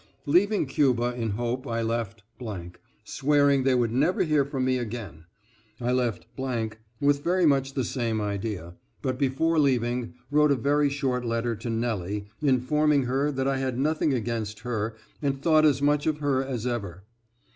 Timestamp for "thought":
15.39-15.65